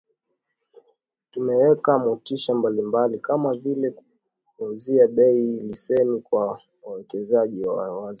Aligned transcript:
Tumeweka 1.29 1.99
motisha 1.99 2.55
mbalimbali 2.55 3.19
kama 3.19 3.53
vile 3.53 3.89
kuwapunguzia 3.89 5.07
bei 5.07 5.57
za 5.57 5.63
leseni 5.63 6.19
kwa 6.21 6.61
wawekezaji 6.83 7.65
wazawa 7.65 8.09